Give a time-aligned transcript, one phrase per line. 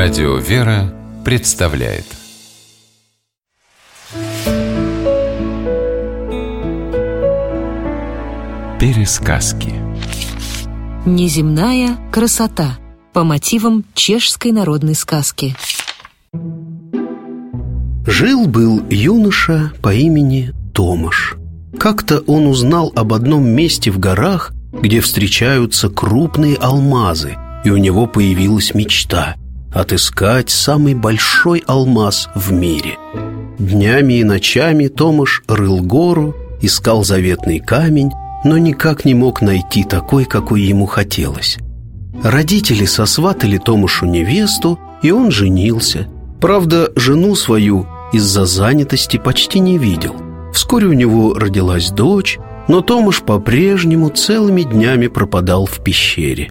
[0.00, 2.04] Радио «Вера» представляет.
[8.78, 9.74] Пересказки.
[11.04, 12.78] Неземная красота.
[13.12, 15.56] По мотивам чешской народной сказки.
[18.06, 21.34] Жил-был юноша по имени Томаш.
[21.76, 28.06] Как-то он узнал об одном месте в горах, где встречаются крупные алмазы, и у него
[28.06, 29.34] появилась мечта–
[29.72, 32.96] отыскать самый большой алмаз в мире.
[33.58, 38.10] Днями и ночами Томаш рыл гору, искал заветный камень,
[38.44, 41.58] но никак не мог найти такой, какой ему хотелось.
[42.22, 46.08] Родители сосватали Томашу невесту, и он женился.
[46.40, 50.16] Правда, жену свою из-за занятости почти не видел.
[50.52, 52.38] Вскоре у него родилась дочь,
[52.68, 56.50] но Томаш по-прежнему целыми днями пропадал в пещере.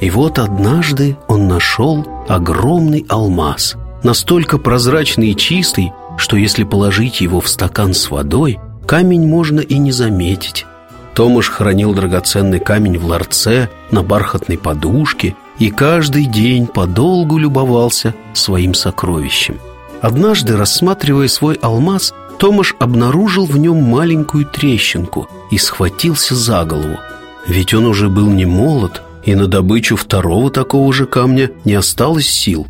[0.00, 7.40] И вот однажды он нашел огромный алмаз, настолько прозрачный и чистый, что если положить его
[7.40, 10.66] в стакан с водой, камень можно и не заметить.
[11.14, 18.74] Томаш хранил драгоценный камень в ларце на бархатной подушке и каждый день подолгу любовался своим
[18.74, 19.58] сокровищем.
[20.02, 26.98] Однажды, рассматривая свой алмаз, Томаш обнаружил в нем маленькую трещинку и схватился за голову.
[27.46, 32.28] Ведь он уже был не молод, и на добычу второго такого же камня не осталось
[32.28, 32.66] сил.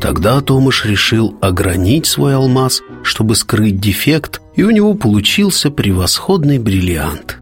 [0.00, 7.38] Тогда Томаш решил огранить свой алмаз, чтобы скрыть дефект, и у него получился превосходный бриллиант.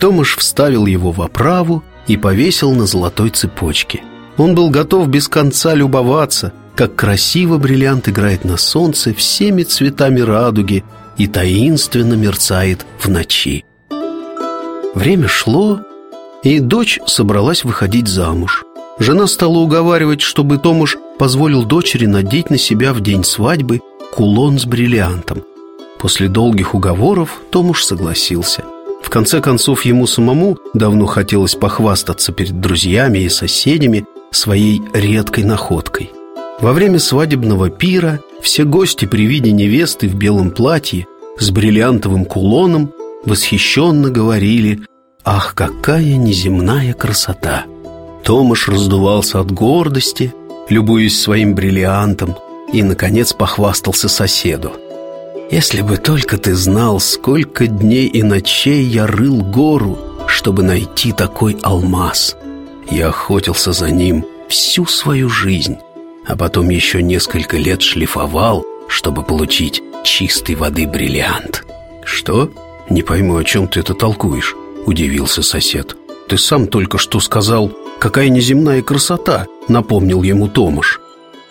[0.00, 4.02] Томаш вставил его в оправу и повесил на золотой цепочке.
[4.38, 10.84] Он был готов без конца любоваться, как красиво бриллиант играет на солнце всеми цветами радуги
[11.18, 13.64] и таинственно мерцает в ночи.
[14.94, 15.80] Время шло,
[16.54, 18.64] и дочь собралась выходить замуж.
[18.98, 23.80] Жена стала уговаривать, чтобы Томаш позволил дочери надеть на себя в день свадьбы
[24.14, 25.42] кулон с бриллиантом.
[25.98, 28.64] После долгих уговоров Томаш согласился–
[29.06, 36.10] в конце концов, ему самому давно хотелось похвастаться перед друзьями и соседями своей редкой находкой.
[36.58, 41.06] Во время свадебного пира все гости при виде невесты в белом платье
[41.38, 42.92] с бриллиантовым кулоном
[43.24, 44.80] восхищенно говорили
[45.26, 47.64] «Ах, какая неземная красота!»
[48.22, 50.32] Томаш раздувался от гордости,
[50.70, 52.36] любуясь своим бриллиантом,
[52.72, 54.72] и, наконец, похвастался соседу–
[55.50, 61.56] если бы только ты знал, сколько дней и ночей я рыл гору, чтобы найти такой
[61.62, 62.36] алмаз.
[62.90, 65.76] Я охотился за ним всю свою жизнь,
[66.26, 71.64] а потом еще несколько лет шлифовал, чтобы получить чистой воды бриллиант.
[72.04, 72.50] Что?
[72.90, 75.96] Не пойму, о чем ты это толкуешь, удивился сосед.
[76.28, 81.00] Ты сам только что сказал, какая неземная красота, напомнил ему Томаш.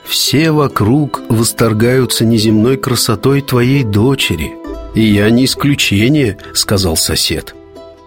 [0.05, 4.53] Все вокруг восторгаются неземной красотой твоей дочери.
[4.93, 7.55] И я не исключение, сказал сосед.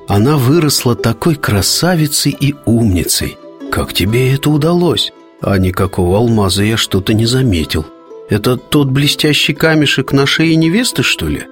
[0.07, 3.37] Она выросла такой красавицей и умницей.
[3.71, 5.13] Как тебе это удалось?
[5.43, 7.85] А никакого алмаза я что-то не заметил.
[8.31, 11.45] Это тот блестящий камешек на шее невесты, что ли?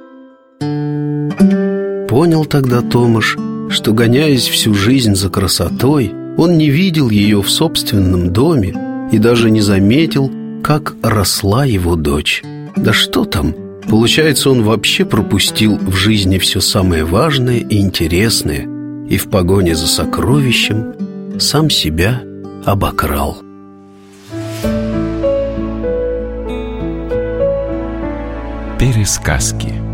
[2.08, 3.36] Понял тогда Томаш,
[3.68, 8.74] что, гоняясь всю жизнь за красотой, он не видел ее в собственном доме
[9.12, 10.30] и даже не заметил,
[10.62, 12.42] как росла его дочь.
[12.76, 13.54] Да что там,
[13.88, 18.68] получается, он вообще пропустил в жизни все самое важное и интересное
[19.08, 20.94] и в погоне за сокровищем
[21.38, 22.22] сам себя
[22.64, 23.38] обокрал.
[28.78, 29.85] Пересказки